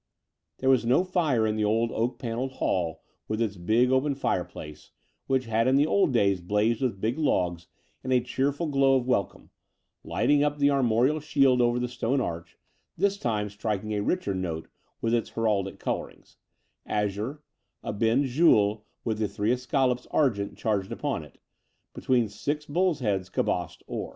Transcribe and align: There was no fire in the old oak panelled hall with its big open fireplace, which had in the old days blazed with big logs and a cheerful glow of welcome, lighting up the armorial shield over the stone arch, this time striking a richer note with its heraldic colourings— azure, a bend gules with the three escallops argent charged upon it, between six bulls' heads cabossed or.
There 0.57 0.69
was 0.71 0.83
no 0.83 1.03
fire 1.03 1.45
in 1.45 1.57
the 1.57 1.63
old 1.63 1.91
oak 1.91 2.17
panelled 2.17 2.53
hall 2.53 3.03
with 3.27 3.39
its 3.39 3.55
big 3.55 3.91
open 3.91 4.15
fireplace, 4.15 4.89
which 5.27 5.45
had 5.45 5.67
in 5.67 5.75
the 5.75 5.85
old 5.85 6.11
days 6.11 6.41
blazed 6.41 6.81
with 6.81 6.99
big 6.99 7.19
logs 7.19 7.67
and 8.03 8.11
a 8.11 8.19
cheerful 8.19 8.65
glow 8.65 8.95
of 8.95 9.05
welcome, 9.05 9.51
lighting 10.03 10.43
up 10.43 10.57
the 10.57 10.71
armorial 10.71 11.19
shield 11.19 11.61
over 11.61 11.77
the 11.77 11.87
stone 11.87 12.19
arch, 12.19 12.57
this 12.97 13.19
time 13.19 13.47
striking 13.47 13.93
a 13.93 14.01
richer 14.01 14.33
note 14.33 14.69
with 15.01 15.13
its 15.13 15.29
heraldic 15.29 15.77
colourings— 15.77 16.37
azure, 17.03 17.43
a 17.83 17.93
bend 17.93 18.25
gules 18.25 18.81
with 19.03 19.19
the 19.19 19.27
three 19.27 19.51
escallops 19.51 20.07
argent 20.09 20.57
charged 20.57 20.91
upon 20.91 21.21
it, 21.23 21.37
between 21.93 22.27
six 22.27 22.65
bulls' 22.65 23.01
heads 23.01 23.29
cabossed 23.29 23.83
or. 23.85 24.09